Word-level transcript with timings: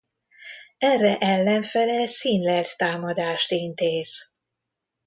Erre 0.77 1.17
ellenfele 1.19 2.07
színlelt 2.07 2.77
támadást 2.77 3.51
intéz. 3.51 4.31